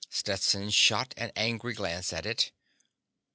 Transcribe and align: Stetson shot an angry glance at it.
Stetson 0.09 0.71
shot 0.71 1.13
an 1.15 1.31
angry 1.35 1.75
glance 1.75 2.11
at 2.11 2.25
it. 2.25 2.51